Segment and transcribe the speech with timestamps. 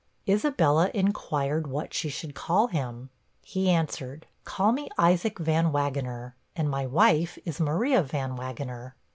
[0.27, 3.11] Isabella inquired what she should call him?
[3.43, 8.93] He answered, 'call me Isaac Van Wagener, and my wife is Maria Van Wagener.'